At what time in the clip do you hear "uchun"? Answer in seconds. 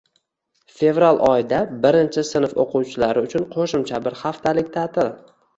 3.29-3.47